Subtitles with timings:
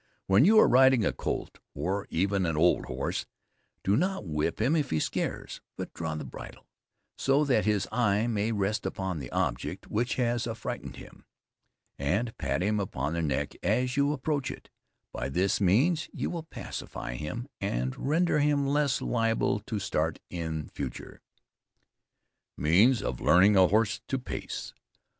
[0.25, 3.27] When you are riding a colt (or even an old horse),
[3.83, 6.65] do not whip him if he scares, but draw the bridle,
[7.19, 11.23] so that his eye may rest upon the object which has affrighted him,
[11.99, 14.71] and pat him upon the neck as you approach it;
[15.13, 20.67] by this means you will pacify him, and render him less liable to start in
[20.69, 21.21] future.
[22.57, 24.73] MEANS OF LEARNING A HORSE TO PACE.